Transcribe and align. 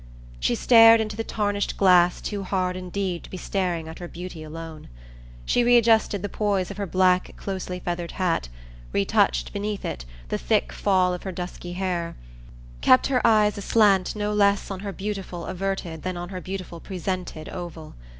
She 0.39 0.55
stared 0.55 0.99
into 0.99 1.15
the 1.15 1.23
tarnished 1.23 1.77
glass 1.77 2.21
too 2.21 2.41
hard 2.41 2.75
indeed 2.75 3.23
to 3.23 3.29
be 3.29 3.37
staring 3.37 3.87
at 3.87 3.99
her 3.99 4.07
beauty 4.07 4.41
alone. 4.41 4.87
She 5.45 5.63
readjusted 5.63 6.23
the 6.23 6.27
poise 6.27 6.71
of 6.71 6.77
her 6.77 6.87
black 6.87 7.35
closely 7.37 7.79
feathered 7.79 8.13
hat; 8.13 8.49
retouched, 8.93 9.53
beneath 9.53 9.85
it, 9.85 10.05
the 10.29 10.39
thick 10.39 10.73
fall 10.73 11.13
of 11.13 11.21
her 11.21 11.31
dusky 11.31 11.73
hair; 11.73 12.15
kept 12.81 13.05
her 13.13 13.21
eyes 13.27 13.59
aslant 13.59 14.15
no 14.15 14.33
less 14.33 14.71
on 14.71 14.79
her 14.79 14.91
beautiful 14.91 15.45
averted 15.45 16.01
than 16.01 16.17
on 16.17 16.29
her 16.29 16.41
beautiful 16.41 16.79
presented 16.79 17.47
oval. 17.49 17.93